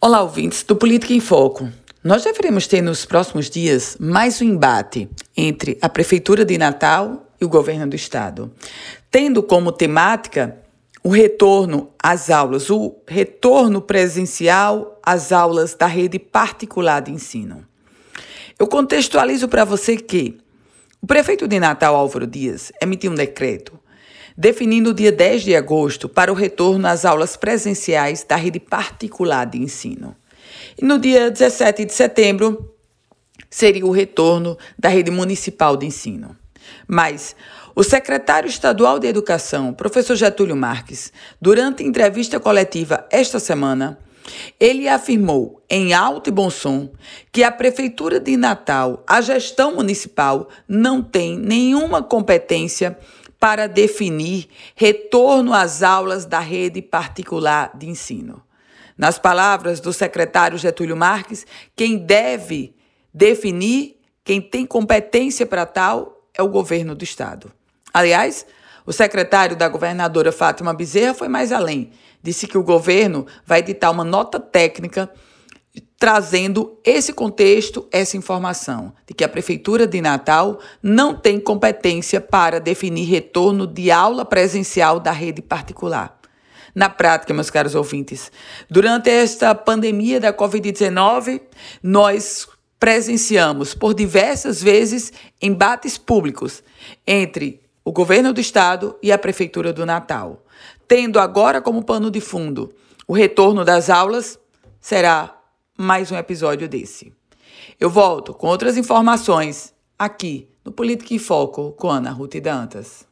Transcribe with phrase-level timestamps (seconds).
[0.00, 1.68] Olá, ouvintes do Política em Foco.
[2.04, 7.44] Nós deveremos ter nos próximos dias mais um embate entre a Prefeitura de Natal e
[7.44, 8.48] o governo do Estado,
[9.10, 10.56] tendo como temática
[11.02, 17.66] o retorno às aulas, o retorno presencial às aulas da rede particular de ensino.
[18.56, 20.38] Eu contextualizo para você que
[21.02, 23.76] o prefeito de Natal, Álvaro Dias, emitiu um decreto
[24.38, 29.44] definindo o dia 10 de agosto para o retorno às aulas presenciais da rede particular
[29.44, 30.14] de ensino.
[30.80, 32.72] E no dia 17 de setembro
[33.50, 36.36] seria o retorno da rede municipal de ensino.
[36.86, 37.34] Mas
[37.74, 41.12] o secretário estadual de Educação, professor Getúlio Marques,
[41.42, 43.98] durante entrevista coletiva esta semana,
[44.60, 46.90] ele afirmou em alto e bom som
[47.32, 52.96] que a Prefeitura de Natal, a gestão municipal, não tem nenhuma competência
[53.38, 58.42] para definir retorno às aulas da rede particular de ensino.
[58.96, 61.46] Nas palavras do secretário Getúlio Marques,
[61.76, 62.74] quem deve
[63.14, 67.52] definir, quem tem competência para tal, é o governo do Estado.
[67.94, 68.44] Aliás,
[68.84, 71.90] o secretário da governadora Fátima Bezerra foi mais além.
[72.22, 75.08] Disse que o governo vai editar uma nota técnica
[75.98, 82.60] trazendo esse contexto, essa informação de que a Prefeitura de Natal não tem competência para
[82.60, 86.18] definir retorno de aula presencial da rede particular.
[86.74, 88.30] Na prática, meus caros ouvintes,
[88.70, 91.40] durante esta pandemia da Covid-19,
[91.82, 92.46] nós
[92.78, 96.62] presenciamos por diversas vezes embates públicos
[97.06, 100.44] entre o governo do estado e a Prefeitura do Natal.
[100.86, 102.72] Tendo agora como pano de fundo
[103.06, 104.38] o retorno das aulas,
[104.80, 105.37] será
[105.80, 107.12] mais um episódio desse.
[107.78, 113.07] Eu volto com outras informações aqui no Política em Foco com Ana Ruth Dantas.